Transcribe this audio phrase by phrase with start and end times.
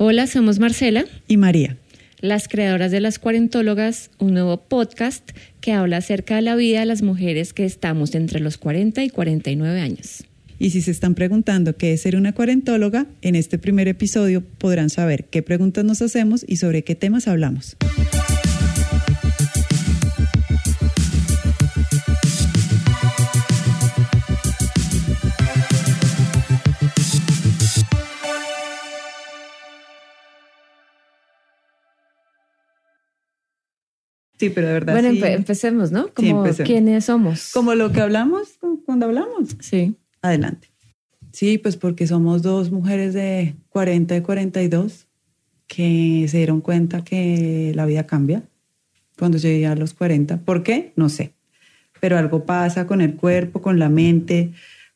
[0.00, 1.76] Hola, somos Marcela y María,
[2.20, 5.28] las creadoras de Las Cuarentólogas, un nuevo podcast
[5.60, 9.10] que habla acerca de la vida de las mujeres que estamos entre los 40 y
[9.10, 10.22] 49 años.
[10.56, 14.88] Y si se están preguntando qué es ser una cuarentóloga, en este primer episodio podrán
[14.88, 17.76] saber qué preguntas nos hacemos y sobre qué temas hablamos.
[34.38, 34.92] Sí, pero de verdad.
[34.92, 36.08] Bueno, empecemos, ¿no?
[36.14, 37.50] Como quiénes somos.
[37.52, 39.56] Como lo que hablamos cuando hablamos.
[39.60, 39.96] Sí.
[40.22, 40.68] Adelante.
[41.32, 45.06] Sí, pues porque somos dos mujeres de 40 y 42
[45.66, 48.42] que se dieron cuenta que la vida cambia
[49.18, 50.38] cuando llegué a los 40.
[50.38, 50.92] ¿Por qué?
[50.96, 51.34] No sé.
[52.00, 54.52] Pero algo pasa con el cuerpo, con la mente,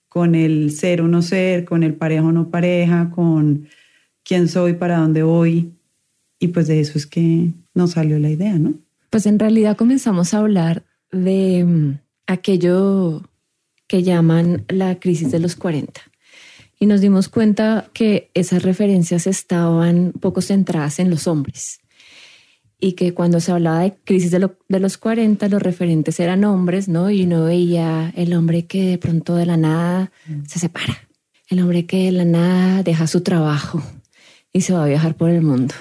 [0.09, 3.67] con el ser o no ser, con el pareja o no pareja, con
[4.23, 5.73] quién soy, para dónde voy.
[6.39, 8.75] Y pues de eso es que nos salió la idea, ¿no?
[9.13, 13.21] Pues en realidad comenzamos a hablar de mm, aquello
[13.87, 16.01] que llaman la crisis de los 40.
[16.81, 21.81] Y nos dimos cuenta que esas referencias estaban poco centradas en los hombres.
[22.81, 24.39] Y que cuando se hablaba de crisis de,
[24.81, 27.11] los 40, los referentes eran hombres, ¿no?
[27.11, 30.11] Y uno veía el hombre que de pronto de la nada
[30.49, 31.07] se separa.
[31.49, 33.83] El hombre que de la nada deja su trabajo
[34.55, 35.75] y se va a viajar por el mundo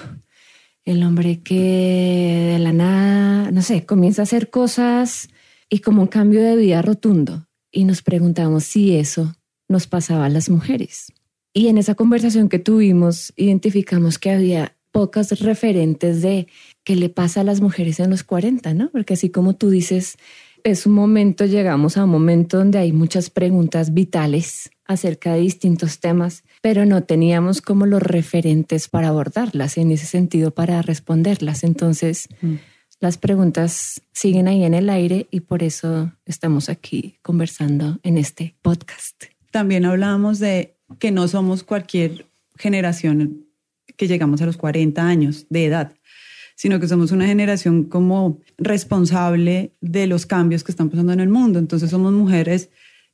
[0.85, 5.29] el hombre que de la nada, no sé, comienza a hacer cosas
[5.69, 7.47] y como un cambio de vida rotundo.
[7.71, 9.33] Y nos preguntamos si eso
[9.69, 11.13] nos pasaba a las mujeres.
[11.53, 16.47] Y en esa conversación que tuvimos, identificamos que había pocas referentes de
[16.83, 18.89] qué le pasa a las mujeres en los 40, ¿no?
[18.91, 20.17] Porque así como tú dices,
[20.63, 25.99] es un momento, llegamos a un momento donde hay muchas preguntas vitales acerca de distintos
[25.99, 31.63] temas, pero no teníamos como los referentes para abordarlas, en ese sentido, para responderlas.
[31.63, 32.55] Entonces, mm.
[32.99, 38.55] las preguntas siguen ahí en el aire y por eso estamos aquí conversando en este
[38.61, 39.25] podcast.
[39.51, 43.45] También hablábamos de que no somos cualquier generación
[43.97, 45.93] que llegamos a los 40 años de edad
[46.61, 51.27] sino que somos una generación como responsable de los cambios que están pasando en el
[51.27, 51.57] mundo.
[51.57, 52.69] Entonces somos mujeres,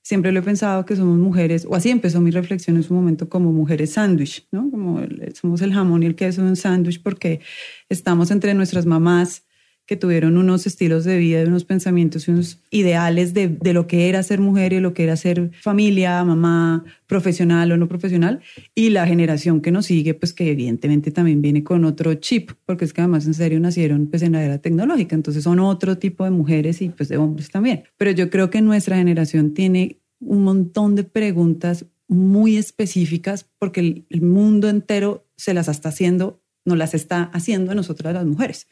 [0.07, 3.28] siempre lo he pensado que somos mujeres, o así empezó mi reflexión en su momento
[3.28, 4.72] como mujeres sándwich, ¿no?
[4.72, 5.01] Como
[5.34, 7.41] somos el jamón y el queso de un sándwich porque
[7.90, 9.45] estamos entre nuestras mamás,
[9.88, 14.09] que tuvieron unos estilos de vida, unos pensamientos y unos ideales de, de, lo que
[14.09, 18.42] era ser mujer y lo que era ser familia, mamá, profesional o no profesional,
[18.75, 22.84] y la generación que nos sigue, pues que evidentemente también viene con otro chip, porque
[22.84, 26.25] es que además en serio nacieron pues en la era tecnológica, entonces son otro tipo
[26.25, 27.86] de mujeres y pues de hombres también.
[27.98, 34.06] Pero yo creo que nuestra generación tiene un montón de preguntas muy específicas porque el,
[34.09, 38.68] el mundo entero se las está haciendo, no las está haciendo a nosotras las mujeres.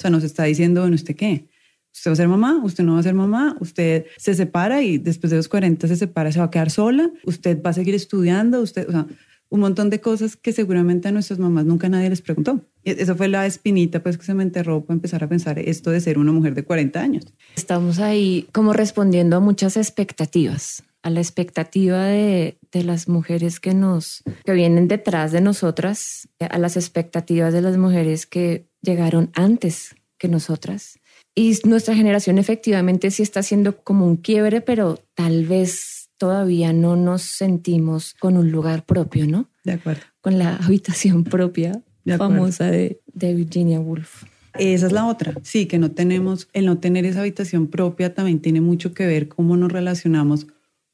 [0.00, 1.46] O sea, nos está diciendo, bueno, ¿usted qué?
[1.92, 4.96] Usted va a ser mamá, usted no va a ser mamá, usted se separa y
[4.96, 7.94] después de los 40 se separa, se va a quedar sola, usted va a seguir
[7.94, 9.06] estudiando, usted, o sea,
[9.50, 12.64] un montón de cosas que seguramente a nuestras mamás nunca nadie les preguntó.
[12.82, 15.90] Y eso fue la espinita pues que se me enterró para empezar a pensar esto
[15.90, 17.26] de ser una mujer de 40 años.
[17.56, 23.74] Estamos ahí como respondiendo a muchas expectativas, a la expectativa de, de las mujeres que
[23.74, 29.94] nos que vienen detrás de nosotras, a las expectativas de las mujeres que llegaron antes
[30.18, 30.98] que nosotras.
[31.34, 36.96] Y nuestra generación efectivamente sí está haciendo como un quiebre, pero tal vez todavía no
[36.96, 39.48] nos sentimos con un lugar propio, ¿no?
[39.64, 40.02] De acuerdo.
[40.20, 41.82] Con la habitación propia
[42.18, 44.24] famosa de, de Virginia Woolf.
[44.58, 45.34] Esa es la otra.
[45.42, 49.28] Sí, que no tenemos, el no tener esa habitación propia también tiene mucho que ver
[49.28, 50.48] cómo nos relacionamos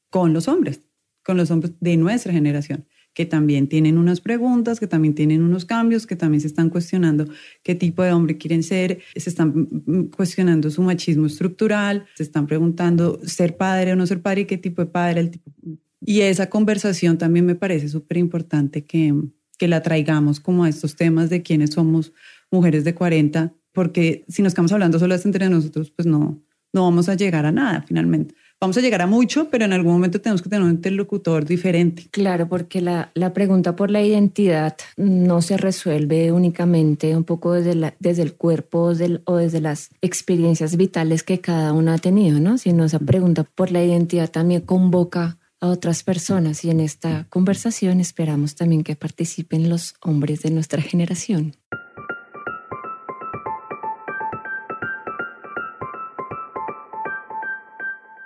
[0.09, 0.81] con los hombres,
[1.23, 2.85] con los hombres de nuestra generación
[3.17, 7.25] que también tienen unas preguntas, que también tienen unos cambios, que también se están cuestionando
[7.63, 13.19] qué tipo de hombre quieren ser, se están cuestionando su machismo estructural, se están preguntando
[13.25, 15.51] ser padre o no ser padre y qué tipo de padre, el tipo...
[15.99, 19.15] Y esa conversación también me parece súper importante que,
[19.57, 22.13] que la traigamos como a estos temas de quiénes somos
[22.51, 26.39] mujeres de 40, porque si nos estamos hablando solo entre nosotros, pues no,
[26.71, 29.93] no vamos a llegar a nada finalmente vamos a llegar a mucho, pero en algún
[29.93, 32.07] momento tenemos que tener un interlocutor diferente.
[32.11, 37.75] Claro, porque la, la pregunta por la identidad no se resuelve únicamente un poco desde,
[37.75, 38.93] la, desde el cuerpo
[39.25, 42.57] o desde las experiencias vitales que cada uno ha tenido, ¿no?
[42.57, 47.99] Sino esa pregunta por la identidad también convoca a otras personas y en esta conversación
[47.99, 51.55] esperamos también que participen los hombres de nuestra generación.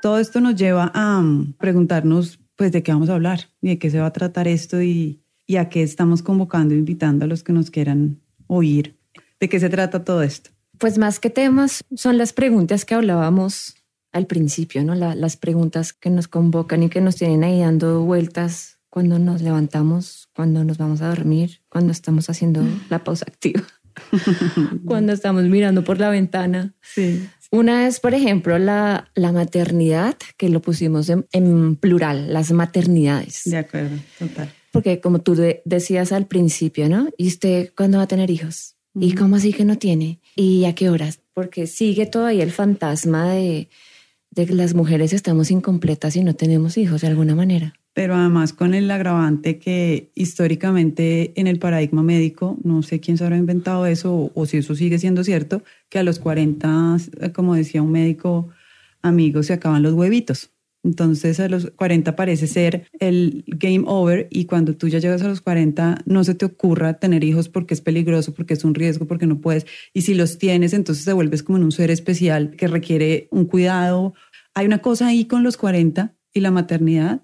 [0.01, 3.79] Todo esto nos lleva a mm, preguntarnos, pues, de qué vamos a hablar y de
[3.79, 7.43] qué se va a tratar esto y, y a qué estamos convocando, invitando a los
[7.43, 8.97] que nos quieran oír.
[9.39, 10.51] ¿De qué se trata todo esto?
[10.77, 13.75] Pues más que temas, son las preguntas que hablábamos
[14.11, 14.93] al principio, ¿no?
[14.95, 20.29] las preguntas que nos convocan y que nos tienen ahí dando vueltas cuando nos levantamos,
[20.35, 23.63] cuando nos vamos a dormir, cuando estamos haciendo la pausa activa,
[24.85, 26.73] cuando estamos mirando por la ventana.
[26.81, 27.27] Sí.
[27.51, 33.41] Una es, por ejemplo, la, la maternidad, que lo pusimos en, en, plural, las maternidades.
[33.45, 34.53] De acuerdo, total.
[34.71, 35.35] Porque como tú
[35.65, 37.09] decías al principio, ¿no?
[37.17, 38.75] ¿Y usted cuándo va a tener hijos?
[38.93, 40.21] ¿Y cómo así que no tiene?
[40.35, 41.19] ¿Y a qué horas?
[41.33, 43.69] Porque sigue todavía el fantasma de,
[44.29, 48.53] de que las mujeres estamos incompletas y no tenemos hijos de alguna manera pero además
[48.53, 53.85] con el agravante que históricamente en el paradigma médico, no sé quién se habrá inventado
[53.85, 56.97] eso o, si eso sigue siendo cierto, que a los 40,
[57.33, 58.49] como decía un médico
[59.01, 60.51] amigo, se acaban los huevitos.
[60.83, 65.27] Entonces a los 40 parece ser el game over y cuando tú ya llegas a
[65.27, 69.05] los 40 no se te ocurra tener hijos porque es peligroso, porque es un riesgo,
[69.05, 69.67] porque no puedes.
[69.93, 73.45] Y si los tienes, entonces te vuelves como en un ser especial que requiere un
[73.45, 74.13] cuidado.
[74.55, 77.21] Hay una cosa ahí con los 40 y la maternidad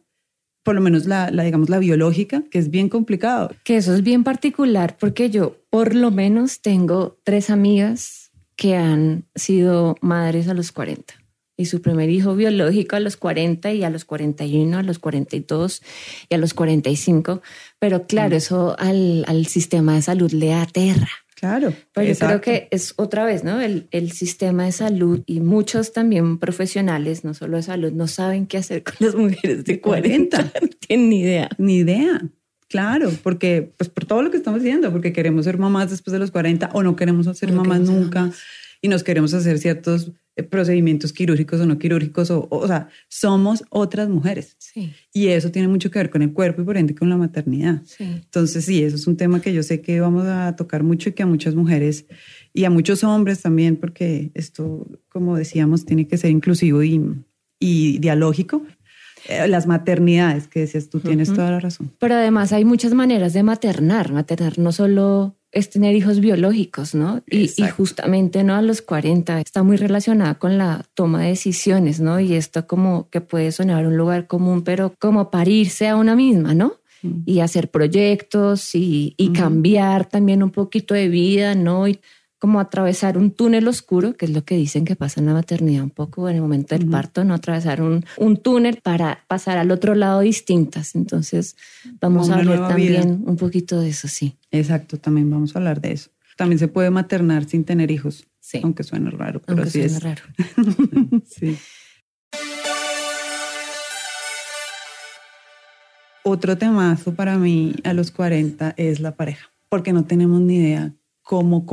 [0.67, 3.51] por lo menos la, digamos, la biológica, que es bien complicado.
[3.63, 9.23] Que eso es bien particular porque yo por lo menos tengo tres amigas que han
[9.33, 11.13] sido madres a los 40
[11.57, 15.81] y su primer hijo biológico a los 40 y a los 41, a los 42
[16.29, 17.41] y a los 45.
[17.79, 18.37] Pero claro, mm.
[18.37, 21.09] eso al, al sistema de salud le aterra.
[21.35, 21.71] Claro.
[21.93, 23.61] Pero yo creo que es otra vez, ¿no?
[23.61, 28.47] El, el, sistema de salud y muchos también profesionales, no solo de salud, no saben
[28.47, 30.41] qué hacer con las mujeres de 40.
[30.61, 31.49] no tienen ni idea.
[31.59, 32.21] Ni idea.
[32.69, 36.19] Claro, porque, pues por todo lo que estamos diciendo, porque queremos ser mamás después de
[36.19, 38.31] los 40 o no queremos ser mamás nunca
[38.81, 40.11] y nos queremos hacer ciertos
[40.43, 44.55] procedimientos quirúrgicos o no quirúrgicos, o, o, sea, somos otras mujeres.
[44.59, 44.93] Sí.
[45.13, 47.81] Y eso tiene mucho que ver con el cuerpo y por ende con la maternidad.
[47.85, 48.03] Sí.
[48.03, 51.13] Entonces, sí, eso es un tema que yo sé que vamos a tocar mucho y
[51.13, 52.05] que a muchas mujeres
[52.53, 57.01] y a muchos hombres también, porque esto, como decíamos, tiene que ser inclusivo y,
[57.59, 58.63] y dialógico.
[59.27, 61.91] Eh, las maternidades que decías, tú tienes toda la razón.
[61.99, 64.11] Pero además hay muchas maneras de maternar.
[64.11, 67.23] Maternar no solo es tener hijos biológicos, ¿no?
[67.27, 68.55] Y, y, justamente, ¿no?
[68.55, 72.19] A los 40 está muy relacionada con la toma de decisiones, ¿no?
[72.19, 76.53] Y esto como que puede sonar un lugar común, pero como parirse a una misma,
[76.53, 76.75] ¿no?
[77.01, 77.21] Mm.
[77.25, 81.87] Y hacer proyectos y, y cambiar también un poquito de vida, ¿no?
[81.87, 81.99] Y
[82.39, 85.83] como atravesar un túnel oscuro, que es lo que dicen que pasa en la maternidad
[85.83, 89.71] un poco en el momento del parto, no atravesar un, un, túnel para pasar al
[89.71, 90.95] otro lado distintas.
[90.95, 91.55] Entonces,
[91.99, 94.37] vamos a hablar también un poquito de eso, sí.
[94.51, 96.11] Exacto, también vamos a hablar de eso.
[96.35, 98.59] También se puede maternar sin tener hijos, sí.
[98.63, 100.03] aunque suene raro, pero aunque sí suene es.
[100.03, 100.21] raro.
[101.25, 101.57] sí.
[106.23, 110.93] Otro temazo para mí a los 40 es la pareja, porque no tenemos ni idea
[111.23, 111.65] cómo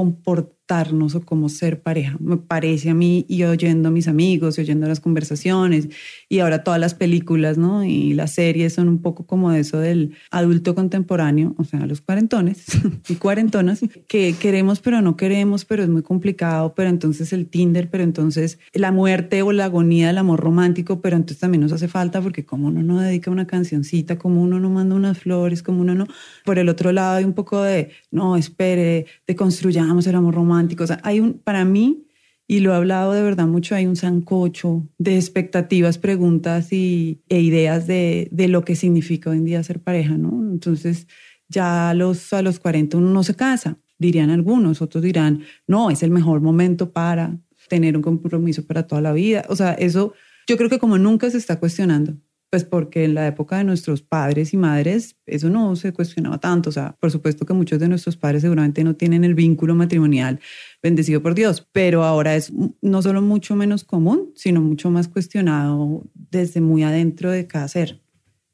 [0.65, 2.17] comportarnos o cómo ser pareja.
[2.21, 5.89] Me parece a mí y oyendo a mis amigos y oyendo las conversaciones
[6.29, 7.85] y ahora todas las películas, ¿no?
[7.85, 12.65] Y las series son un poco como eso del adulto contemporáneo, o sea, los cuarentones
[13.09, 17.91] y cuarentonas que queremos pero no queremos, pero es muy complicado, pero entonces el Tinder,
[17.91, 21.89] pero entonces la muerte o la agonía del amor romántico, pero entonces también nos hace
[21.89, 25.81] falta porque como uno no dedica una cancioncita, como uno no manda unas flores, como
[25.81, 26.07] uno no...
[26.45, 30.54] Por el otro lado hay un poco de, no, espere, de construyamos el amor romántico.
[31.03, 32.07] Hay un, para mí,
[32.47, 37.41] y lo he hablado de verdad mucho, hay un sancocho de expectativas, preguntas y, e
[37.41, 40.31] ideas de, de lo que significa hoy en día ser pareja, ¿no?
[40.53, 41.07] Entonces,
[41.49, 46.03] ya los, a los 40 uno no se casa, dirían algunos, otros dirán, no, es
[46.03, 49.45] el mejor momento para tener un compromiso para toda la vida.
[49.49, 50.13] O sea, eso
[50.47, 52.17] yo creo que como nunca se está cuestionando.
[52.55, 56.69] Pues porque en la época de nuestros padres y madres eso no se cuestionaba tanto.
[56.69, 60.39] O sea, por supuesto que muchos de nuestros padres seguramente no tienen el vínculo matrimonial
[60.81, 66.05] bendecido por Dios, pero ahora es no solo mucho menos común, sino mucho más cuestionado
[66.15, 68.01] desde muy adentro de cada ser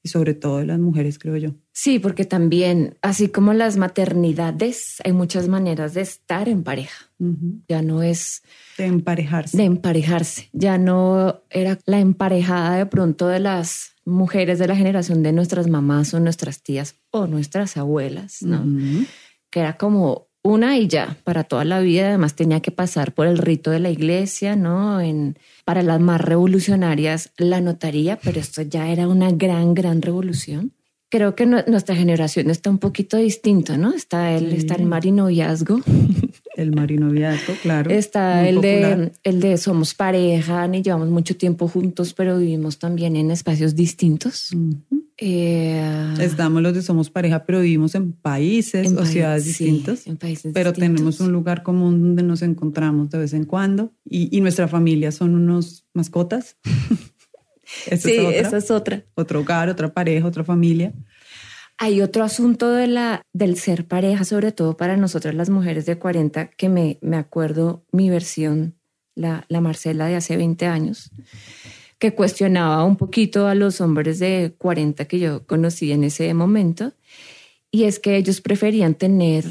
[0.02, 1.59] y sobre todo de las mujeres, creo yo.
[1.72, 7.10] Sí, porque también, así como las maternidades, hay muchas maneras de estar en pareja.
[7.18, 7.62] Uh -huh.
[7.68, 8.42] Ya no es...
[8.76, 9.56] De emparejarse.
[9.56, 10.50] De emparejarse.
[10.52, 15.68] Ya no era la emparejada de pronto de las mujeres de la generación de nuestras
[15.68, 18.62] mamás o nuestras tías o nuestras abuelas, ¿no?
[18.62, 19.06] Uh -huh.
[19.50, 22.08] Que era como una y ya, para toda la vida.
[22.08, 25.00] Además tenía que pasar por el rito de la iglesia, ¿no?
[25.00, 30.72] En, para las más revolucionarias, la notaría, pero esto ya era una gran, gran revolución.
[31.10, 33.92] Creo que no, nuestra generación está un poquito distinto, ¿no?
[33.92, 34.56] Está el, Sí.
[34.58, 35.80] está el marinoviazgo,
[36.56, 37.90] El marinoviazgo, claro.
[37.90, 38.98] está el popular.
[38.98, 43.74] de, el de somos pareja, ni llevamos mucho tiempo juntos, pero vivimos también en espacios
[43.74, 44.50] distintos.
[44.52, 45.04] Ujú.
[45.22, 49.48] Eh, Estamos los de somos pareja, pero vivimos en países En o países, ciudades sí,
[49.64, 50.06] distintos.
[50.06, 50.96] en países pero distintos.
[50.96, 55.12] tenemos un lugar común donde nos encontramos de vez en cuando y, y nuestra familia
[55.12, 56.56] son unos mascotas.
[57.86, 58.40] Esa Sí, es otra.
[58.40, 59.04] esa es otra.
[59.14, 60.92] Otro hogar, otra pareja, otra familia.
[61.78, 65.98] Hay otro asunto de la, del ser pareja, sobre todo para nosotras las mujeres de
[65.98, 68.74] 40, que me, me acuerdo mi versión,
[69.14, 71.10] la, la Marcela de hace 20 años,
[71.98, 76.92] que cuestionaba un poquito a los hombres de 40 que yo conocí en ese momento,
[77.70, 79.44] y es que ellos preferían tener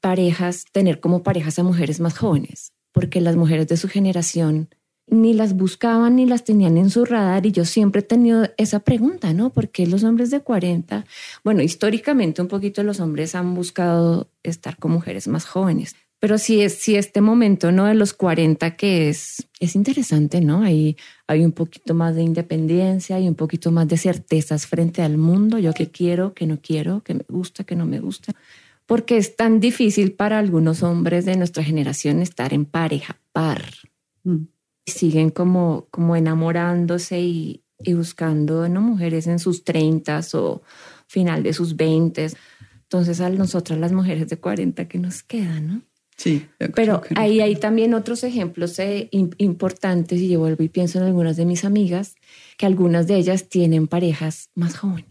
[0.00, 4.70] parejas, tener como parejas a mujeres más jóvenes, porque las mujeres de su generación
[5.10, 8.80] ni las buscaban ni las tenían en su radar y yo siempre he tenido esa
[8.80, 9.50] pregunta, ¿no?
[9.50, 11.04] ¿Por qué los hombres de 40?
[11.44, 16.60] Bueno, históricamente un poquito los hombres han buscado estar con mujeres más jóvenes, pero sí
[16.60, 17.86] es sí este momento, ¿no?
[17.86, 20.62] De los 40 que es es interesante, ¿no?
[20.62, 25.18] Hay hay un poquito más de independencia y un poquito más de certezas frente al
[25.18, 28.32] mundo, yo qué quiero, qué no quiero, qué me gusta, qué no me gusta,
[28.86, 33.62] porque es tan difícil para algunos hombres de nuestra generación estar en pareja par
[34.24, 34.59] Mm.
[34.90, 38.80] Siguen como, como enamorándose y, y buscando ¿no?
[38.82, 40.62] mujeres en sus 30 o
[41.06, 42.28] final de sus 20.
[42.82, 45.82] Entonces a nosotras las mujeres de 40 que nos quedan, ¿no?
[46.16, 46.44] Sí.
[46.74, 50.98] Pero que ahí hay también otros ejemplos eh, im- importantes y yo vuelvo y pienso
[50.98, 52.14] en algunas de mis amigas,
[52.58, 55.08] que algunas de ellas tienen parejas más jóvenes.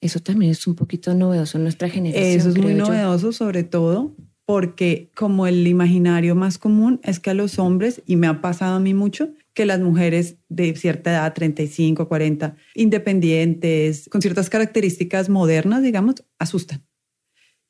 [0.00, 2.40] Eso también es un poquito novedoso en nuestra generación.
[2.40, 2.86] Eso es muy creo yo.
[2.86, 4.14] novedoso, sobre todo
[4.46, 8.76] porque como el imaginario más común es que a los hombres, y me ha pasado
[8.76, 15.28] a mí mucho, que las mujeres de cierta edad, 35, 40, independientes, con ciertas características
[15.28, 16.86] modernas, digamos, asustan.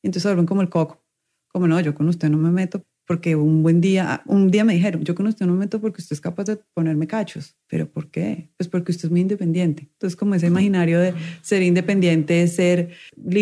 [0.03, 1.03] Entonces se vuelven como el coco.
[1.47, 4.73] Como no, yo con usted no me meto porque un buen día, un día me
[4.73, 7.56] dijeron, yo con usted no me meto porque usted es capaz de ponerme cachos.
[7.69, 8.49] ¿Pero por qué?
[8.57, 9.89] Pues porque usted es muy independiente.
[9.91, 12.91] Entonces como ese imaginario de ser independiente, ser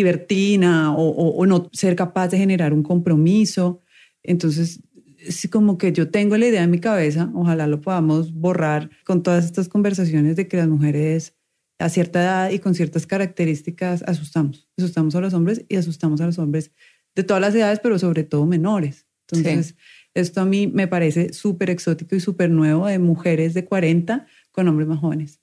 [0.00, 3.80] libertina o, o- o no ser capaz de generar un compromiso.
[4.22, 4.80] Entonces,
[5.18, 9.22] es como que yo tengo la idea en mi cabeza, ojalá lo podamos borrar con
[9.22, 11.34] todas estas conversaciones de que las mujeres
[11.78, 14.68] a cierta edad y con ciertas características asustamos.
[14.78, 16.70] Asustamos a los hombres y asustamos a los hombres
[17.14, 19.06] de todas las edades, pero sobre todo menores.
[19.30, 19.74] Entonces,
[20.16, 24.66] esto a mí me parece súper exótico y súper nuevo de mujeres de 40 con
[24.66, 25.40] hombres más jóvenes.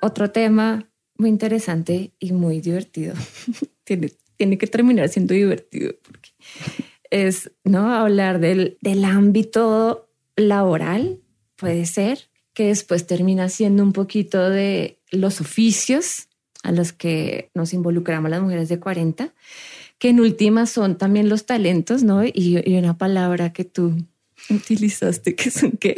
[0.00, 0.88] Otro tema
[1.18, 3.14] muy interesante y muy divertido.
[3.84, 6.30] tiene, tiene que terminar siendo divertido porque
[7.10, 11.20] es no hablar del, del ámbito laboral,
[11.56, 16.28] puede ser, que después termina siendo un poquito de los oficios
[16.64, 19.32] a los que nos involucramos las mujeres de 40,
[19.98, 22.24] que en últimas son también los talentos, ¿no?
[22.24, 23.94] Y, y una palabra que tú
[24.50, 25.94] utilizaste, que son qué?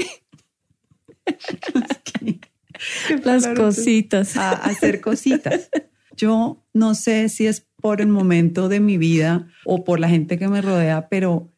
[3.25, 4.37] Las Claro, cositas.
[4.37, 5.71] a hacer cositas.
[6.17, 10.39] Yo no sé si es por el momento de mi vida o por la gente
[10.39, 11.51] que me rodea, pero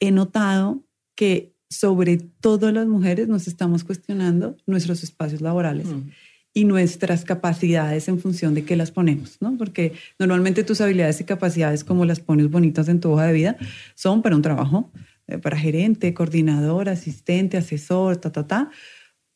[0.00, 6.10] he notado que sobre todo las mujeres nos estamos cuestionando nuestros espacios laborales Mm.
[6.56, 9.58] Y nuestras capacidades en función de qué las ponemos, ¿no?
[9.58, 13.56] Porque normalmente tus habilidades y capacidades, como las pones bonitas en tu hoja de vida,
[13.94, 14.90] son para un trabajo,
[15.26, 18.70] eh, para gerente, coordinador, asistente, asesor, ta, ta, ta.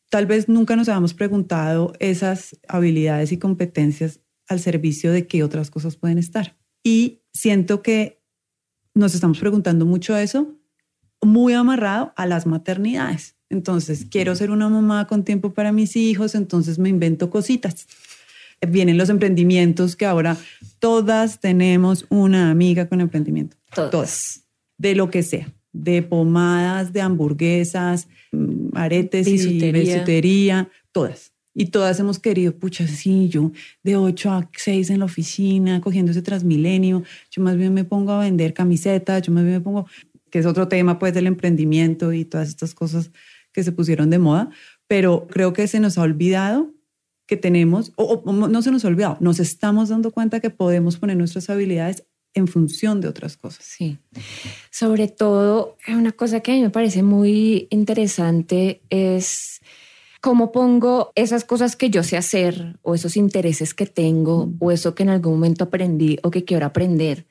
[0.09, 5.69] Tal vez nunca nos habíamos preguntado esas habilidades y competencias al servicio de qué otras
[5.69, 6.57] cosas pueden estar.
[6.83, 8.19] Y siento que
[8.95, 10.55] nos estamos preguntando mucho eso,
[11.21, 13.35] muy amarrado a las maternidades.
[13.51, 17.85] Entonces, quiero ser una mamá con tiempo para mis hijos, entonces me invento cositas.
[18.65, 20.37] Vienen los emprendimientos que ahora
[20.79, 23.57] todas tenemos una amiga con emprendimiento.
[23.75, 24.43] Todas.
[24.77, 25.51] De lo que sea.
[25.73, 29.93] De pomadas, de hamburguesas, mm, aretes y Bisutería.
[29.95, 31.31] bisutería, todas.
[31.53, 33.51] Y todas hemos querido, pucha, sí, yo
[33.83, 38.13] de 8 a 6 en la oficina, cogiendo ese Transmilenio, yo más bien me pongo
[38.13, 39.85] a vender camisetas, yo más bien me pongo,
[40.29, 43.11] que es otro tema pues del emprendimiento y todas estas cosas
[43.53, 44.49] que se pusieron de moda,
[44.87, 46.73] pero creo que se nos ha olvidado
[47.27, 50.97] que tenemos, o, o no se nos ha olvidado, nos estamos dando cuenta que podemos
[50.97, 52.03] poner nuestras habilidades
[52.33, 53.65] en función de otras cosas.
[53.65, 53.97] Sí.
[54.69, 59.61] Sobre todo, una cosa que a mí me parece muy interesante es
[60.21, 64.95] cómo pongo esas cosas que yo sé hacer o esos intereses que tengo o eso
[64.95, 67.27] que en algún momento aprendí o que quiero aprender,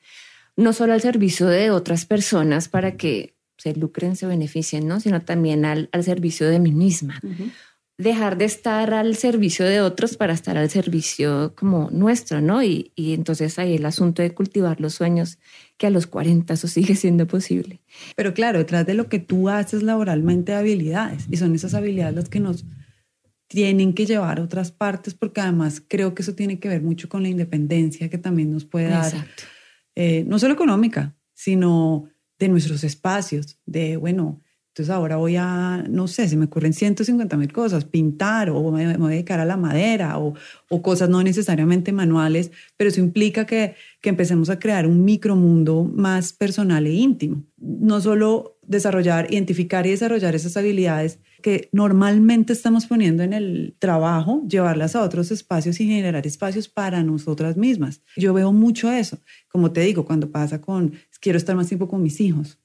[0.55, 4.99] no solo al servicio de otras personas para que se lucren, se beneficien, ¿no?
[4.99, 7.19] sino también al, al servicio de mí misma.
[7.97, 12.63] dejar de estar al servicio de otros para estar al servicio como nuestro, ¿no?
[12.63, 15.37] Y, y, entonces ahí el asunto de cultivar los sueños,
[15.77, 17.81] que a los 40 eso sigue siendo posible.
[18.15, 22.29] Pero claro, detrás de lo que tú haces laboralmente habilidades, y son esas habilidades las
[22.29, 22.65] que nos
[23.47, 27.09] tienen que llevar a otras partes, porque además creo que eso tiene que ver mucho
[27.09, 29.11] con la independencia que también nos puede dar,
[29.95, 32.07] eh, no solo económica, sino
[32.41, 37.37] de nuestros espacios, de, bueno, entonces ahora voy a, no sé, se me ocurren 150
[37.37, 40.33] mil cosas, pintar o me, voy a dedicar a la madera o,
[40.69, 45.83] o, cosas no necesariamente manuales, pero eso implica que, que empecemos a crear un micromundo
[45.83, 47.43] más personal e íntimo.
[47.57, 54.43] No solo desarrollar, identificar y desarrollar esas habilidades que normalmente estamos poniendo en el trabajo,
[54.47, 58.01] llevarlas a otros espacios y generar espacios para nosotras mismas.
[58.15, 59.19] Yo veo mucho eso,
[59.49, 62.59] como te digo, cuando pasa con, quiero estar más tiempo con mis hijos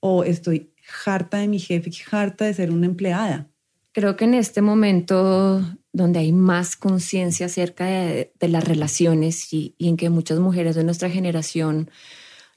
[0.00, 0.72] o estoy
[1.04, 3.50] harta de mi jefe, harta de ser una empleada.
[3.92, 9.96] Creo que en este momento donde hay más conciencia acerca de, las relaciones y, en
[9.96, 11.90] que muchas mujeres de nuestra generación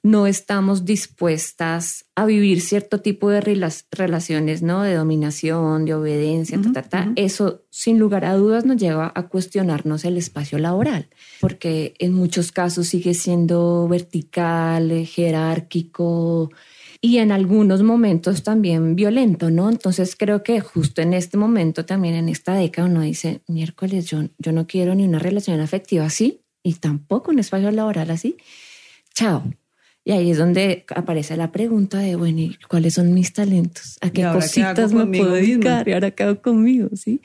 [0.03, 3.39] no estamos dispuestas a vivir cierto tipo de
[3.91, 4.83] relaciones, ¿no?
[4.83, 6.59] De dominación, de obediencia,
[7.15, 11.07] Eso, sin lugar a dudas, nos lleva a cuestionarnos el espacio laboral,
[11.39, 16.51] porque en muchos casos sigue siendo vertical, jerárquico,
[17.05, 19.69] y en algunos momentos también violento, ¿no?
[19.69, 24.29] Entonces creo que justo en este momento también en esta década uno dice, miércoles, yo,
[24.37, 28.37] yo no quiero ni una relación afectiva así y tampoco un espacio laboral así.
[29.13, 29.43] Chao.
[30.05, 33.97] Y ahí es donde aparece la pregunta de, bueno, ¿y cuáles son mis talentos?
[33.99, 35.87] ¿A qué cositas me puedo dedicar?
[35.89, 37.21] Y ahora quedo conmigo, ¿sí?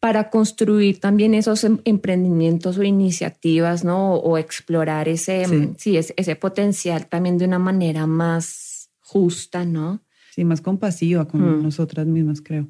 [0.00, 4.14] Para construir también esos em, emprendimientos o iniciativas, ¿no?
[4.14, 5.44] O explorar ese,
[5.76, 5.96] sí.
[5.96, 10.00] ese, ese potencial también de una manera más justa, ¿no?
[10.34, 11.62] Sí, más compasiva con mm.
[11.62, 12.68] nosotras mismas, creo.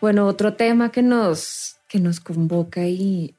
[0.00, 3.34] Bueno, otro tema que nos, que nos convoca y,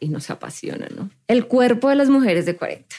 [0.00, 1.10] y nos apasiona, ¿no?
[1.28, 2.96] El cuerpo de las mujeres de 40.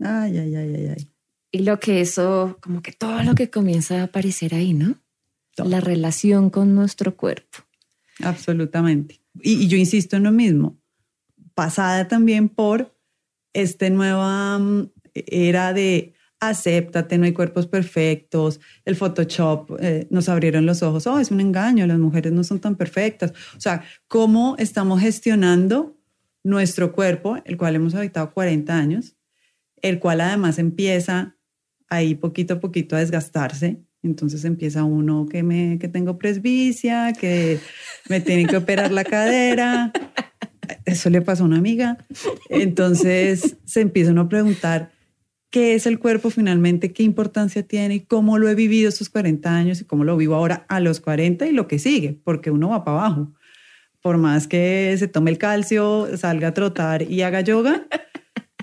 [0.00, 1.08] Ay, ay, ay, ay, ay.
[1.50, 4.98] Y lo que eso, como que todo lo que comienza a aparecer ahí, ¿no?
[5.56, 7.58] La relación con nuestro cuerpo.
[8.22, 9.20] Absolutamente.
[9.42, 10.78] Y, y yo insisto en lo mismo,
[11.54, 12.94] pasada también por
[13.52, 20.66] esta nueva mm, era de acéptate, no hay cuerpos perfectos, el Photoshop eh, nos abrieron
[20.66, 23.32] los ojos, oh, es un engaño, las mujeres no son tan perfectas.
[23.56, 25.96] O sea, ¿cómo estamos gestionando
[26.44, 29.16] nuestro cuerpo, el cual hemos habitado 40 años,
[29.82, 31.36] el cual además empieza
[31.88, 33.82] ahí poquito a poquito a desgastarse?
[34.02, 37.58] Entonces empieza uno que, me, que tengo presbicia, que
[38.08, 39.92] me tienen que operar la cadera,
[40.84, 41.98] eso le pasó a una amiga.
[42.48, 44.90] Entonces se empieza uno a preguntar
[45.50, 49.54] qué es el cuerpo finalmente, qué importancia tiene y cómo lo he vivido estos 40
[49.54, 52.70] años y cómo lo vivo ahora a los 40 y lo que sigue, porque uno
[52.70, 53.32] va para abajo.
[54.00, 57.86] Por más que se tome el calcio, salga a trotar y haga yoga,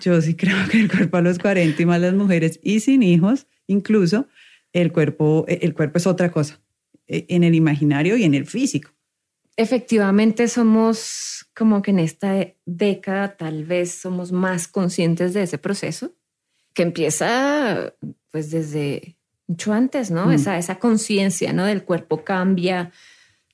[0.01, 3.03] yo sí creo que el cuerpo a los 40 y más las mujeres y sin
[3.03, 4.27] hijos, incluso,
[4.73, 6.62] el cuerpo, el cuerpo es otra cosa,
[7.08, 8.91] e, en el imaginario y en el físico.
[9.58, 16.13] Efectivamente somos como que en esta década tal vez somos más conscientes de ese proceso
[16.73, 17.95] que empieza
[18.31, 20.27] pues desde mucho antes, ¿no?
[20.27, 20.31] Mm.
[20.31, 21.65] Esa, esa conciencia, ¿no?
[21.65, 22.91] Del cuerpo cambia.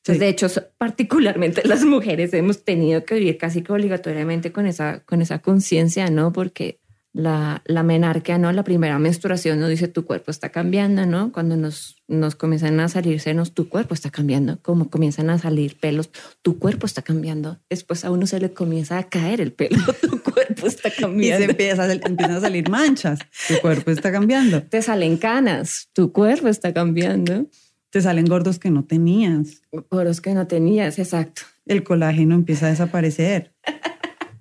[0.01, 5.01] Entonces, de hecho, particularmente las mujeres hemos tenido que vivir casi que obligatoriamente con esa,
[5.01, 6.33] con esa conciencia, ¿no?
[6.33, 6.79] Porque
[7.13, 8.51] la, la menarquia, ¿no?
[8.51, 11.31] La primera menstruación nos dice tu cuerpo está cambiando, ¿no?
[11.31, 14.59] Cuando nos, nos comienzan a salir senos, tu cuerpo está cambiando.
[14.61, 16.09] Como comienzan a salir pelos,
[16.41, 17.59] tu cuerpo está cambiando.
[17.69, 21.43] Después a uno se le comienza a caer el pelo, tu cuerpo está cambiando.
[21.43, 24.63] Y se empieza, empiezan a salir manchas, tu cuerpo está cambiando.
[24.63, 27.47] Te salen canas, tu cuerpo está cambiando.
[27.91, 29.61] Te salen gordos que no tenías.
[29.89, 31.43] Gordos que no tenías, exacto.
[31.65, 33.53] El colágeno empieza a desaparecer.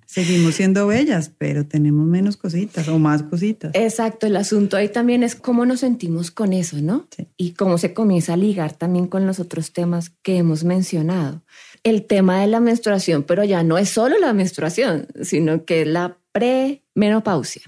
[0.05, 3.71] Seguimos siendo bellas, pero tenemos menos cositas o más cositas.
[3.73, 7.07] Exacto, el asunto ahí también es cómo nos sentimos con eso, ¿no?
[7.37, 11.43] Y cómo se comienza a ligar también con los otros temas que hemos mencionado.
[11.83, 15.87] El tema de la menstruación, pero ya no es solo la menstruación, sino que es
[15.87, 17.63] la premenopausia.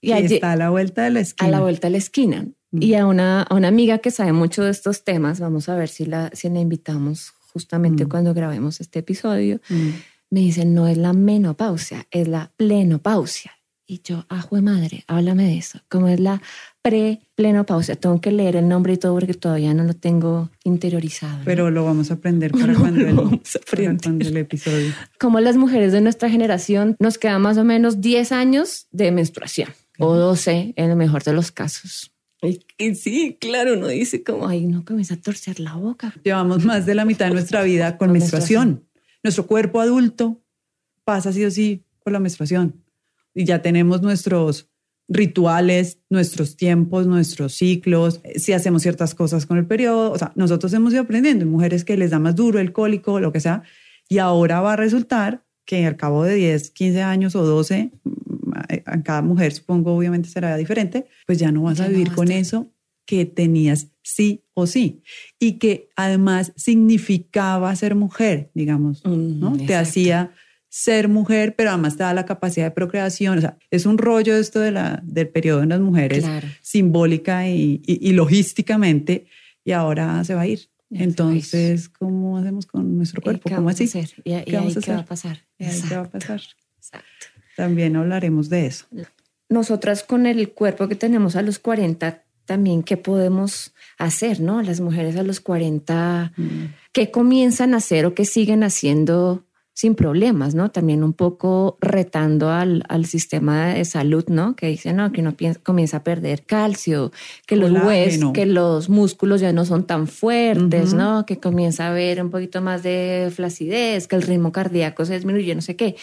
[0.00, 1.48] Y, allí, está a la vuelta de la esquina.
[1.48, 2.46] A la vuelta de la esquina.
[2.72, 5.88] Y a una, a una amiga que sabe mucho de estos temas, vamos a ver
[5.88, 8.08] si la, si la invitamos justamente mm.
[8.08, 9.60] cuando grabemos este episodio.
[9.68, 9.90] Mm
[10.30, 13.52] me dicen, no es la menopausia, es la plenopausia.
[13.86, 15.80] Y yo, ajo de madre, háblame de eso.
[15.88, 16.40] ¿Cómo es la
[16.80, 17.96] pre-plenopausia?
[17.96, 21.40] Tengo que leer el nombre y todo porque todavía no lo tengo interiorizado.
[21.44, 23.16] Pero lo vamos a aprender para, cuando el,
[23.68, 24.92] para cuando el episodio.
[25.18, 29.70] Como las mujeres de nuestra generación nos quedan más o menos 10 años de menstruación
[29.98, 32.12] o 12 en el mejor de los casos.
[32.42, 36.14] Y, sí, claro, uno dice como, ay, no comienza a torcer la boca.
[36.24, 38.86] Llevamos más de la mitad de nuestra vida con, menstruación.
[39.22, 40.42] Nuestro cuerpo adulto
[41.04, 42.82] pasa sí o sí por la menstruación.
[43.34, 44.70] Y ya tenemos nuestros
[45.06, 50.12] rituales, nuestros tiempos, nuestros ciclos, si hacemos ciertas cosas con el periodo.
[50.12, 51.44] O sea, nosotros hemos ido aprendiendo.
[51.44, 53.64] mujeres que les da más duro el cólico, lo que sea.
[54.08, 57.90] Y ahora va a resultar que al cabo de 10, 15 años o 12,
[58.84, 62.72] a cada mujer supongo obviamente será diferente, pues ya no vas a vivir con eso
[63.06, 65.02] que tenías sí o sí
[65.38, 69.56] y que además significaba ser mujer, digamos, mm, ¿no?
[69.56, 70.32] Te hacía
[70.68, 73.38] ser mujer, pero además te da la capacidad de procreación.
[73.38, 76.24] O sea, es un rollo esto de la, del periodo en las mujeres,
[76.62, 79.26] simbólica y, y, logísticamente,
[79.64, 80.70] y ahora se va a ir.
[80.90, 83.50] Entonces, ¿cómo hacemos con nuestro cuerpo?
[83.52, 83.90] ¿Cómo así?
[84.24, 84.84] ¿Y, ¿Qué, vamos a hacer?
[84.84, 86.42] ¿Qué va a pasar?
[86.76, 87.39] Exacto.
[87.56, 88.86] También hablaremos de eso.
[89.48, 94.62] Nosotras con el cuerpo que tenemos a los 40, también qué podemos hacer, ¿no?
[94.62, 96.64] Las mujeres a los 40, mm.
[96.92, 100.70] ¿qué comienzan a hacer o qué siguen haciendo sin problemas, ¿no?
[100.70, 104.54] También un poco retando al, al sistema de salud, ¿no?
[104.54, 107.12] Que dice, no, que uno comienza a perder calcio,
[107.46, 111.24] que los huesos, que los músculos ya no son tan fuertes, ¿no?
[111.24, 115.54] Que comienza a haber un poquito más de flacidez, que el ritmo cardíaco se disminuye,
[115.54, 115.96] no sé qué.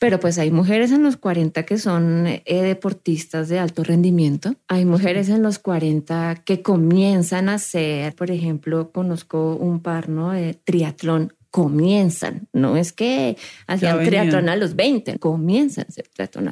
[0.00, 4.54] Pero pues hay mujeres en los 40 que son eh, deportistas de alto rendimiento.
[4.68, 10.32] Hay mujeres en los 40 que comienzan a hacer, por ejemplo, conozco un par, ¿no?
[10.32, 13.36] De triatlón comienzan, no es que
[13.68, 16.50] hacían triatlón a los 20, comienzan a hacer triatlón.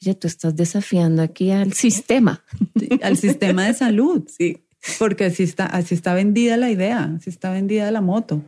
[0.00, 2.42] Oye, tú estás desafiando aquí al sistema.
[3.02, 4.64] al sistema de salud, sí.
[4.98, 8.42] Porque así está, así está vendida la idea, así está vendida la moto,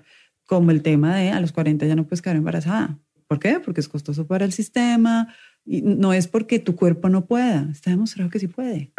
[0.47, 2.99] como el tema de a los 40 ya no puedes quedar embarazada.
[3.29, 3.61] ¿Por qué?
[3.61, 5.35] Porque es costoso para el sistema
[5.67, 8.95] y no es porque tu cuerpo no pueda, está demostrado que sí puede.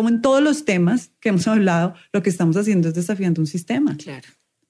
[0.00, 3.46] Como en todos los temas que hemos hablado, lo que estamos haciendo es desafiando un
[3.46, 3.98] sistema.
[3.98, 4.26] Claro.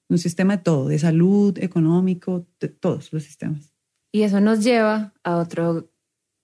[0.09, 3.73] Un sistema de todo, de salud, económico, de todos los sistemas.
[4.11, 5.89] Y eso nos lleva a otro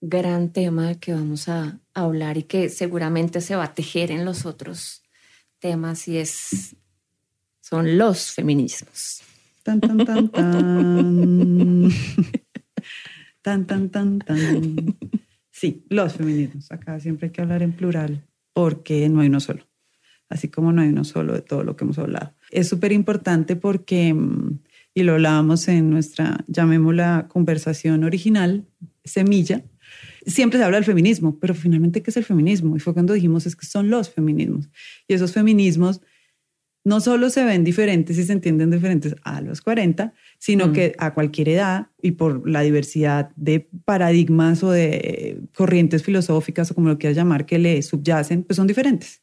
[0.00, 4.46] gran tema que vamos a hablar y que seguramente se va a tejer en los
[4.46, 5.02] otros
[5.58, 6.74] temas y es
[7.60, 9.20] son los feminismos.
[9.64, 11.90] Tan tan tan tan.
[13.42, 14.96] tan tan tan tan.
[15.50, 16.72] Sí, los feminismos.
[16.72, 19.66] Acá siempre hay que hablar en plural porque no hay uno solo,
[20.28, 22.34] así como no hay uno solo de todo lo que hemos hablado.
[22.50, 24.58] Es súper importante porque, mm,
[24.94, 28.66] y lo hablábamos en nuestra, llamémosla conversación original,
[29.04, 29.64] semilla,
[30.26, 32.76] siempre se habla del feminismo, pero finalmente, ¿qué es el feminismo?
[32.76, 34.68] Y fue cuando dijimos, es que son los feminismos.
[35.06, 36.00] Y esos feminismos
[36.84, 40.72] no solo se ven diferentes y se entienden diferentes a los 40, sino mm.
[40.72, 46.74] que a cualquier edad y por la diversidad de paradigmas o de corrientes filosóficas o
[46.74, 49.22] como lo quieras llamar que le subyacen, pues son diferentes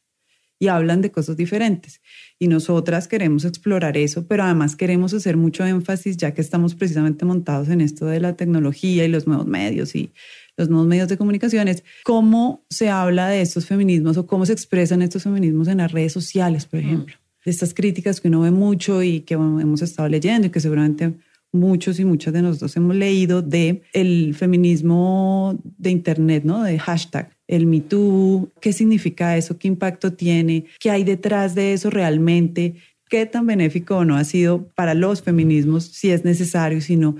[0.58, 2.00] y hablan de cosas diferentes.
[2.38, 7.24] Y nosotras queremos explorar eso, pero además queremos hacer mucho énfasis, ya que estamos precisamente
[7.24, 10.12] montados en esto de la tecnología y los nuevos medios y
[10.56, 15.02] los nuevos medios de comunicaciones, cómo se habla de estos feminismos o cómo se expresan
[15.02, 17.06] estos feminismos en las redes sociales, por mm.
[17.46, 21.14] Ejemplo estas críticas que uno ve mucho y que hemos estado leyendo y que seguramente
[21.52, 26.62] muchos y muchas de nosotros hemos leído de el feminismo de internet, ¿no?
[26.62, 31.72] De hashtag, el Me Too, qué significa eso, qué impacto tiene, qué hay detrás de
[31.72, 32.74] eso realmente,
[33.08, 37.16] qué tan benéfico o no ha sido para los feminismos, si es necesario, si no,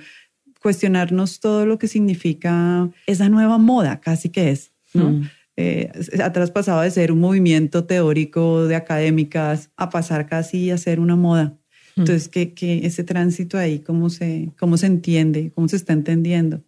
[0.61, 5.11] cuestionarnos todo lo que significa esa nueva moda, casi que es, ¿no?
[5.11, 5.91] Mm eh,
[6.23, 11.17] ha traspasado de ser un movimiento teórico de académicas a pasar casi a ser una
[11.17, 11.57] moda.
[11.95, 12.01] Hmm.
[12.01, 15.51] Entonces, que, ese tránsito ahí, ¿cómo se, ¿cómo se entiende?
[15.55, 16.63] ¿Cómo se está entendiendo?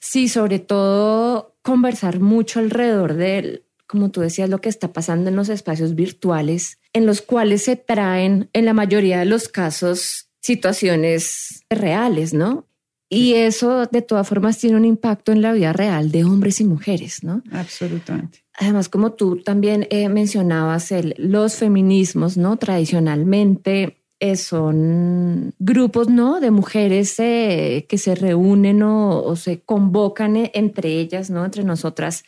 [0.00, 5.36] Sí, sobre todo conversar mucho alrededor de, como tú decías, lo que está pasando en
[5.36, 11.64] los espacios virtuales, en los cuales se traen, en la mayoría de los casos, situaciones
[11.70, 12.66] reales, ¿no?
[13.14, 16.64] Y eso de todas formas tiene un impacto en la vida real de hombres y
[16.64, 17.42] mujeres, ¿no?
[17.52, 18.44] Absolutamente.
[18.58, 22.56] Además, como tú también eh, mencionabas, el, los feminismos, ¿no?
[22.56, 26.40] Tradicionalmente eh, son grupos, ¿no?
[26.40, 31.44] De mujeres eh, que se reúnen o, o se convocan entre ellas, ¿no?
[31.44, 32.24] Entre nosotras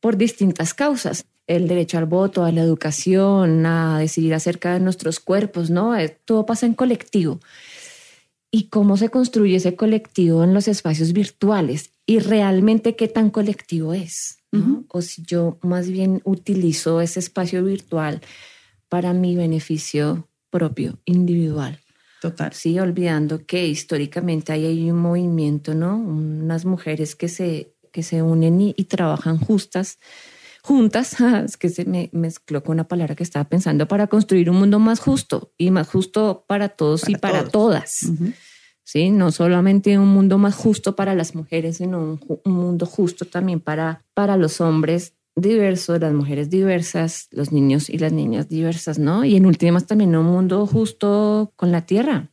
[0.00, 1.24] por distintas causas.
[1.46, 5.94] El derecho al voto, a la educación, a decidir acerca de nuestros cuerpos, ¿no?
[6.24, 7.40] Todo pasa en colectivo
[8.54, 13.94] y cómo se construye ese colectivo en los espacios virtuales y realmente qué tan colectivo
[13.94, 14.38] es.
[14.86, 18.20] O si yo más bien utilizo ese espacio virtual
[18.88, 21.80] para mi beneficio propio, individual.
[22.22, 22.52] Total.
[22.52, 25.96] Sí, olvidando que históricamente hay, hay un movimiento, ¿no?
[25.96, 29.98] Unas mujeres que se, que se unen y, y trabajan justas
[30.64, 34.56] juntas, es que se me mezcló con una palabra que estaba pensando, para construir un
[34.56, 38.10] mundo más justo y más justo para todos y para todas.
[38.82, 39.10] ¿sí?
[39.10, 43.60] No solamente un mundo más justo para las mujeres, sino un, un, mundo justo también
[43.60, 49.24] para, para los hombres diversos, las mujeres diversas, los niños y las niñas diversas, ¿no?
[49.24, 52.30] Y en últimas también un mundo justo con la tierra.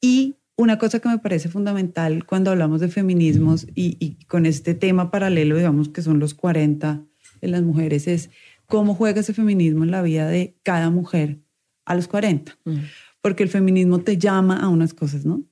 [0.00, 4.74] Y una cosa que me parece fundamental cuando hablamos de feminismos y, y con este
[4.74, 7.04] tema paralelo, digamos que son los 40
[7.40, 8.30] de las mujeres, es
[8.66, 11.38] cómo juega ese feminismo en la vida de cada mujer
[11.84, 12.58] a los 40.
[12.64, 12.76] Mm.
[13.20, 15.42] Porque el feminismo te llama a unas cosas, ¿no?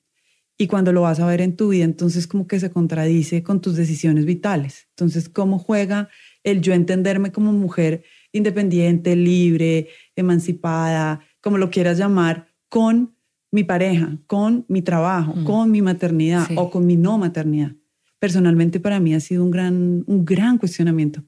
[0.57, 3.61] Y cuando lo vas a ver en tu vida, entonces como que se contradice con
[3.61, 4.87] tus decisiones vitales.
[4.89, 6.09] Entonces, ¿cómo juega
[6.43, 13.15] el yo entenderme como mujer independiente, libre, emancipada, como lo quieras llamar, con
[13.51, 15.43] mi pareja, con mi trabajo, mm.
[15.43, 17.73] con mi maternidad o con mi no maternidad?
[18.19, 21.23] Personalmente para mí ha sido un gran, un gran cuestionamiento.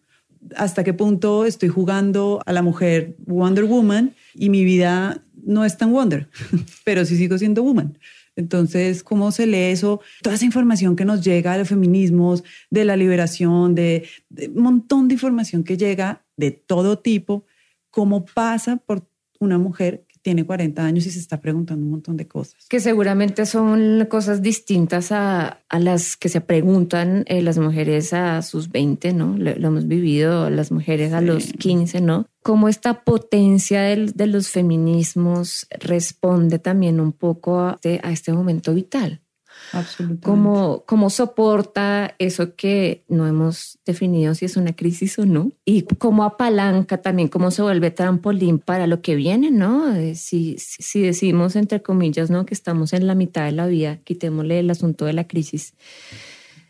[0.56, 5.78] ¿Hasta qué punto estoy jugando a la mujer Wonder Woman y mi vida no es
[5.78, 6.30] tan Wonder,
[6.84, 7.98] pero sí sigo siendo Woman?
[8.36, 10.00] Entonces, ¿cómo se lee eso?
[10.22, 14.08] Toda esa información que nos llega de los feminismos, de la liberación, de,
[14.56, 17.46] un montón de información que llega de todo tipo,
[17.90, 19.06] ¿cómo pasa por
[19.40, 22.68] una mujer tiene 40 años y se está preguntando un montón de cosas.
[22.70, 28.42] Que seguramente son cosas distintas a, a las que se preguntan eh, las mujeres a
[28.42, 29.38] sus 20, ¿no?
[29.38, 32.28] Lo, lo hemos vivido las mujeres a los 15, ¿no?
[32.44, 38.34] Cómo esta potencia del, de los feminismos responde también un poco a este, a este
[38.34, 39.22] momento vital.
[40.22, 45.52] Cómo, cómo soporta eso que no hemos definido si es una crisis o no.
[45.66, 49.94] Y cómo apalanca también, cómo se vuelve trampolín para lo que viene, ¿no?
[49.96, 52.46] Eh, si, si decimos, entre comillas, ¿no?
[52.46, 55.74] Que estamos en la mitad de la vida, quitémosle el asunto de la crisis.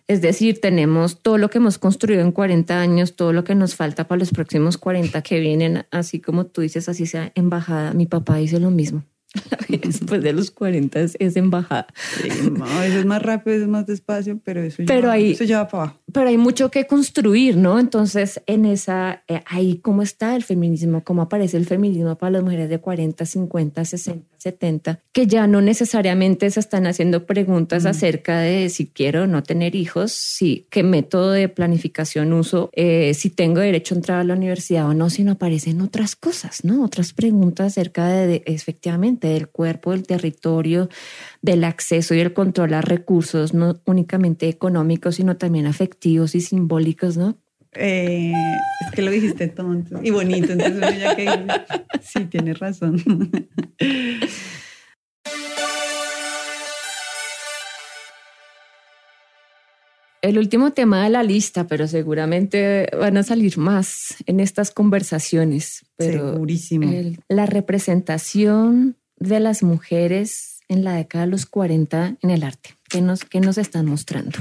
[0.10, 3.76] Es decir, tenemos todo lo que hemos construido en 40 años, todo lo que nos
[3.76, 7.94] falta para los próximos 40 que vienen, así como tú dices, así sea embajada.
[7.94, 9.04] Mi papá dice lo mismo.
[9.68, 11.88] Después de los 40 es, embajada.
[11.96, 15.44] Sí, no, veces es más rápido, es más despacio, pero eso, pero ya, hay, eso
[15.44, 16.00] ya va para abajo.
[16.14, 17.80] Pero hay mucho que construir, ¿no?
[17.80, 22.44] Entonces, en esa, eh, ahí cómo está el feminismo, cómo aparece el feminismo para las
[22.44, 27.88] mujeres de 40, 50, 60, 70, que ya no necesariamente se están haciendo preguntas mm.
[27.88, 33.14] acerca de si quiero o no tener hijos, si qué método de planificación uso, eh,
[33.14, 36.84] si tengo derecho a entrar a la universidad o no, sino aparecen otras cosas, ¿no?
[36.84, 40.90] Otras preguntas acerca de, de efectivamente del cuerpo, del territorio,
[41.42, 47.18] del acceso y el control a recursos, no únicamente económicos, sino también afectivos y simbólicos,
[47.18, 47.38] ¿no?
[47.74, 48.34] Eh,
[48.82, 51.30] es que lo dijiste tonto y bonito, entonces ya que
[52.02, 53.00] sí, tienes razón.
[60.22, 65.86] El último tema de la lista, pero seguramente van a salir más en estas conversaciones.
[65.96, 66.92] Pero Segurísimo.
[66.92, 72.76] El, la representación de las mujeres en la década de los 40 en el arte.
[72.88, 74.40] ¿Qué nos, qué nos están mostrando?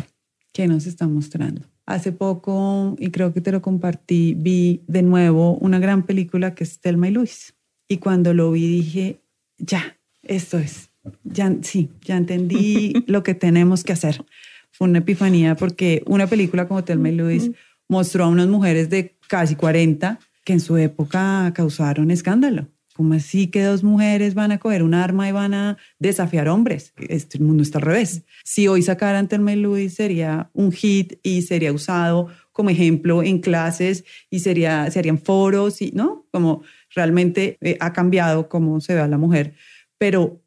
[0.52, 1.62] ¿Qué nos están mostrando?
[1.86, 6.64] Hace poco, y creo que te lo compartí, vi de nuevo una gran película que
[6.64, 7.54] es Thelma y Luis.
[7.88, 9.22] Y cuando lo vi dije,
[9.56, 10.90] ya, esto es,
[11.24, 14.24] ya, sí, ya entendí lo que tenemos que hacer.
[14.70, 17.50] Fue una epifanía porque una película como Thelma y Luis
[17.88, 22.68] mostró a unas mujeres de casi 40 que en su época causaron escándalo.
[22.98, 26.92] ¿Cómo así que dos mujeres van a coger un arma y van a desafiar hombres?
[26.96, 28.24] Este mundo está al revés.
[28.42, 33.38] Si hoy sacaran Thelma y Louise sería un hit y sería usado como ejemplo en
[33.38, 36.26] clases y sería, serían foros y, ¿no?
[36.32, 39.54] Como realmente eh, ha cambiado cómo se ve a la mujer.
[39.96, 40.42] Pero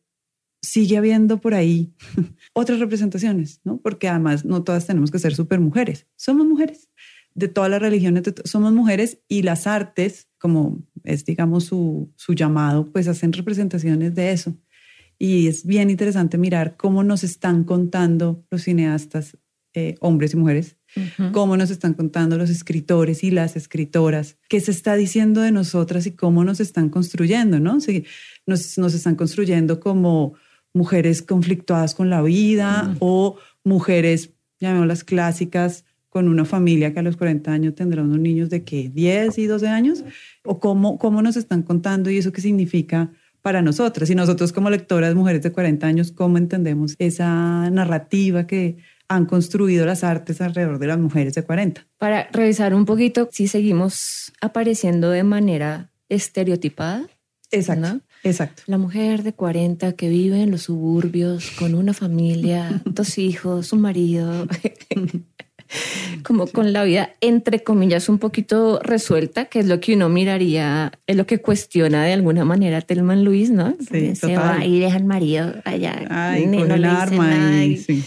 [0.62, 1.94] sigue habiendo por ahí
[2.54, 3.78] otras representaciones, ¿no?
[3.78, 6.06] Porque además no todas tenemos que ser super mujeres.
[6.18, 6.90] Somos mujeres
[7.34, 12.92] de todas las religiones, somos mujeres y las artes, como es, digamos, su, su llamado,
[12.92, 14.58] pues hacen representaciones de eso.
[15.18, 19.38] Y es bien interesante mirar cómo nos están contando los cineastas,
[19.74, 21.32] eh, hombres y mujeres, uh -huh.
[21.32, 26.08] cómo nos están contando los escritores y las escritoras, qué se está diciendo de nosotras
[26.08, 27.80] y cómo nos están construyendo, ¿no?
[27.80, 28.04] Sí,
[28.48, 30.34] nos, nos están construyendo como
[30.74, 32.98] mujeres conflictuadas con la vida uh -huh.
[33.00, 38.50] o mujeres, llamémoslas clásicas, con una familia que a los 40 años tendrá unos niños
[38.50, 40.04] de que 10 y 12 años,
[40.44, 44.10] o cómo, cómo nos están contando y eso qué significa para nosotras.
[44.10, 48.76] Y nosotros como lectoras, mujeres de 40 años, ¿cómo entendemos esa narrativa que
[49.08, 51.88] han construido las artes alrededor de las mujeres de 40?
[51.98, 57.08] Para revisar un poquito si seguimos apareciendo de manera estereotipada.
[57.52, 57.88] Exacto.
[57.88, 58.02] ¿no?
[58.24, 58.64] Exacto.
[58.68, 63.82] La mujer de 40 que vive en los suburbios con una familia, dos hijos, un
[63.82, 64.48] marido,
[66.24, 70.92] como con la vida entre comillas un poquito resuelta, que es lo que uno miraría,
[71.08, 73.76] es lo que cuestiona de alguna manera Telman Luis, ¿no?
[73.92, 74.68] Sí, Se va total.
[74.68, 76.06] y deja al marido allá.
[76.10, 78.04] Ay, con no el arma y sí.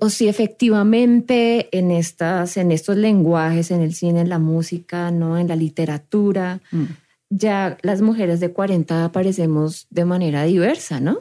[0.00, 5.38] o si efectivamente en estas, en estos lenguajes, en el cine, en la música, no,
[5.38, 6.84] en la literatura, Mm.
[7.30, 11.18] ya las mujeres de 40 aparecemos de manera diversa, ¿no?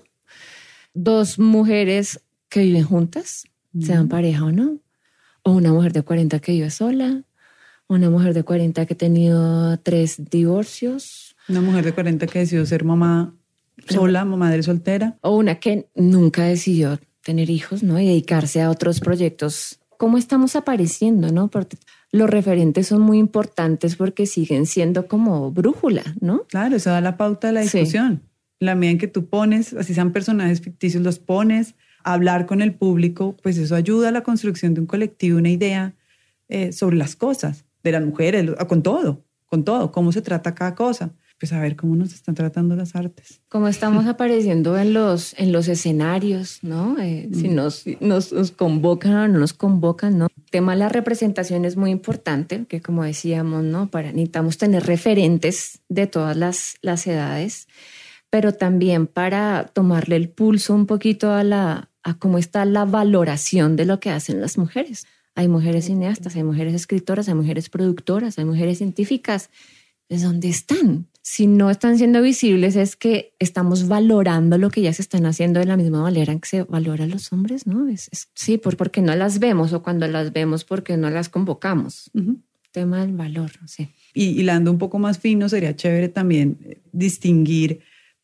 [0.94, 3.46] Dos mujeres que viven juntas,
[3.80, 4.78] sean pareja o no,
[5.44, 7.24] o una mujer de 40 que vive sola,
[7.88, 12.66] una mujer de 40 que ha tenido tres divorcios, Una mujer de 40 que decidió
[12.66, 13.34] ser mamá
[13.90, 15.18] sola, madre soltera.
[15.22, 18.00] o una que nunca decidió tener hijos, ¿no?
[18.00, 19.80] Y dedicarse a otros proyectos.
[19.98, 21.50] ¿Cómo estamos apareciendo, no?
[21.50, 21.78] Porque
[22.12, 26.44] los referentes son muy importantes porque siguen siendo como brújula, ¿no?
[26.48, 27.80] Claro, eso da la pauta de la Sí.
[27.80, 28.24] discusión.
[28.60, 32.74] La medida en que tú pones, así sean personajes ficticios, los pones, hablar con el
[32.74, 35.96] público, pues eso ayuda a la construcción de un colectivo, una idea
[36.50, 40.76] eh, sobre las cosas, de las mujeres, con todo, con todo, cómo se trata cada
[40.76, 41.14] cosa.
[41.40, 43.42] Pues a ver cómo nos están tratando las artes.
[43.50, 47.00] Como estamos apareciendo en los, en los escenarios, ¿no?
[47.00, 50.28] Eh, Si nos, nos, nos convocan o no nos convocan, ¿no?
[50.38, 53.90] El tema de la representación es muy importante, que como decíamos, ¿no?
[53.90, 57.68] Para, necesitamos tener referentes de todas las, las edades,
[58.30, 63.76] pero también para tomarle el pulso un poquito a, la, a cómo está la valoración
[63.76, 65.06] de lo que hacen las mujeres.
[65.36, 69.50] Hay mujeres cineastas, hay mujeres escritoras, hay mujeres productoras, hay mujeres científicas.
[70.10, 71.08] ¿Es dónde están?
[71.22, 75.60] Si no están siendo visibles es que estamos valorando lo que ya se están haciendo
[75.62, 77.88] de la misma manera en que se valora a los hombres, ¿no?
[77.88, 81.30] Es, es- sí, por, porque no las vemos o cuando las vemos porque no las
[81.30, 82.10] convocamos.
[82.14, 82.40] Ujú.
[82.72, 83.90] Tema del valor, sí.
[84.14, 87.82] Y hilando un poco más fino, sería chévere también eh, distinguir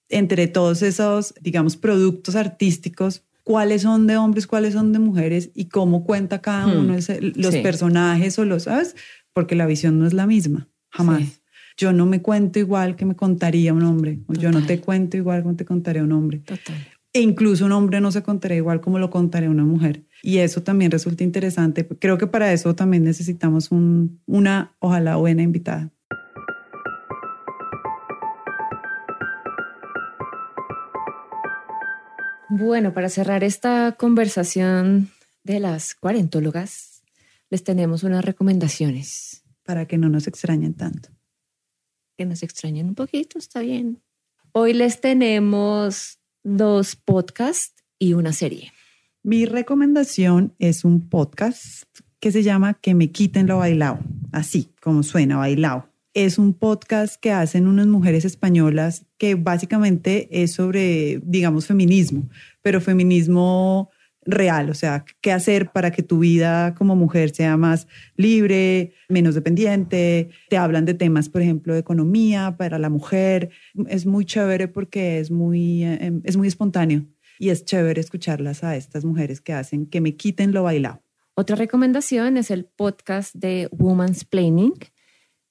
[0.09, 5.69] entre todos esos, digamos, productos artísticos, cuáles son de hombres, cuáles son de mujeres y
[5.69, 6.79] cómo cuenta cada Hmm.
[6.79, 7.61] uno ese- los Sí.
[7.61, 8.93] personajes o los, ¿sabes?
[9.31, 11.21] Porque la visión no es la misma, jamás.
[11.21, 11.33] Sí.
[11.77, 15.15] Yo no me cuento igual que me contaría un hombre, o yo no te cuento
[15.15, 16.39] igual como te contaría un hombre.
[16.39, 16.75] Total.
[17.13, 20.03] E incluso un hombre no se contaría igual como lo contaría una mujer.
[20.23, 21.87] Y eso también resulta interesante.
[21.87, 25.89] Creo que para eso también necesitamos un- una, ojalá buena invitada.
[32.49, 35.11] Bueno, para cerrar esta conversación
[35.43, 37.03] de las cuarentólogas,
[37.49, 41.09] les tenemos unas recomendaciones para que no nos extrañen tanto.
[42.17, 44.01] que nos extrañen un poquito, está bien.
[44.51, 48.71] Hoy les tenemos dos podcasts y una serie.
[49.21, 51.83] Mi recomendación es un podcast
[52.19, 53.99] que se llama Que me quiten lo bailado,
[54.31, 55.93] así como suena bailado.
[56.17, 62.27] Es un podcast que hacen unas mujeres españolas que básicamente es sobre, digamos, feminismo,
[62.63, 63.91] pero feminismo
[64.25, 69.35] real, o sea, qué hacer para que tu vida como mujer sea más libre, menos
[69.35, 70.29] dependiente.
[70.49, 73.51] Te hablan de temas, por ejemplo, de economía para la mujer.
[73.87, 77.05] Es muy chévere porque es muy, eh, es muy espontáneo
[77.37, 81.03] y es chévere escucharlas a estas mujeres que hacen que me quiten lo bailado.
[81.35, 84.73] Otra recomendación es el podcast de Woman's Planning,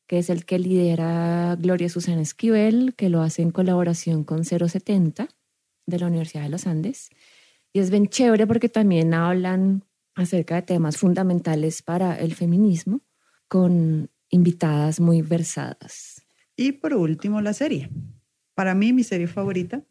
[0.07, 5.29] que es el que lidera Gloria Susana Esquivel, que lo hace en colaboración con 070
[5.87, 7.11] de la Universidad de los Andes.
[7.73, 13.03] Y es bien chévere porque también hablan acerca de temas fundamentales para el feminismo
[13.49, 16.23] con invitadas muy versadas.
[16.57, 17.91] Y por último, la serie.
[18.55, 19.85] Para mí, mi serie favorita,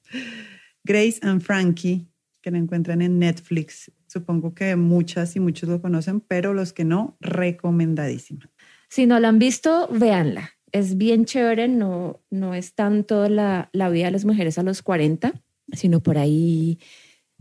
[0.83, 2.07] Grace and Frankie,
[2.41, 3.91] que la encuentran en Netflix.
[4.07, 8.49] Supongo que muchas y muchos lo conocen, pero los que no, recomendadísima.
[8.95, 10.51] Si no la han visto, véanla.
[10.71, 14.81] Es bien chévere, no, no es tanto la, la vida de las mujeres a los
[14.83, 15.33] 40,
[15.73, 16.79] sino por ahí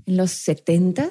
[0.04, 1.10] en los 70,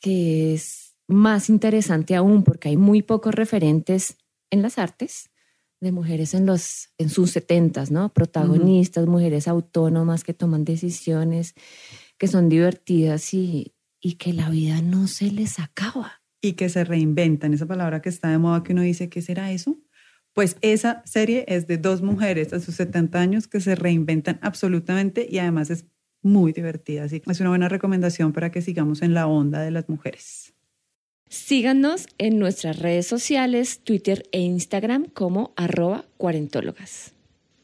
[0.00, 4.16] que es más interesante aún porque hay muy pocos referentes
[4.50, 5.30] en las artes
[5.80, 8.12] de mujeres en, los, en sus 70, ¿no?
[8.12, 11.54] Protagonistas, mujeres autónomas que toman decisiones,
[12.18, 16.17] que son divertidas y, y que la vida no se les acaba.
[16.40, 19.50] Y que se reinventan, esa palabra que está de moda que uno dice, ¿qué será
[19.52, 19.78] eso?
[20.32, 25.26] Pues esa serie es de dos mujeres a sus 70 años que se reinventan absolutamente
[25.28, 25.86] y además es
[26.22, 27.04] muy divertida.
[27.04, 30.54] Así que es una buena recomendación para que sigamos en la onda de las mujeres.
[31.28, 37.14] Síganos en nuestras redes sociales, Twitter e Instagram como arroba cuarentólogas.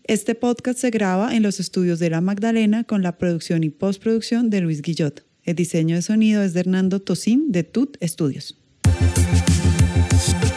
[0.03, 4.51] Este podcast se graba en los estudios de La Magdalena con la producción y postproducción
[4.51, 5.25] de Luis Guillot.
[5.45, 8.64] El diseño de sonido es de Hernando Tosín de Tut Studios.
[10.18, 10.54] Stop.